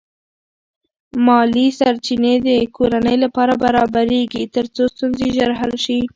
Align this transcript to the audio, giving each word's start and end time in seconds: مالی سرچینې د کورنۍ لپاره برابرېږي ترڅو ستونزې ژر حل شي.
مالی 1.25 1.65
سرچینې 1.79 2.35
د 2.47 2.49
کورنۍ 2.75 3.17
لپاره 3.23 3.53
برابرېږي 3.63 4.43
ترڅو 4.55 4.83
ستونزې 4.93 5.27
ژر 5.35 5.51
حل 5.59 5.73
شي. 5.85 5.99